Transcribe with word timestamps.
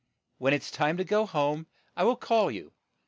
When 0.39 0.53
it 0.53 0.63
is 0.63 0.71
time 0.71 0.97
to 0.97 1.03
go 1.03 1.27
home, 1.27 1.67
I 1.95 2.05
will 2.05 2.15
call 2.15 2.49
you." 2.49 2.73